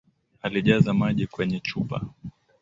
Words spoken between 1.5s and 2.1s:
chupa